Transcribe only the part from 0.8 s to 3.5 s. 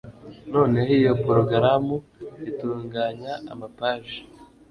iyo porogaramu itunganya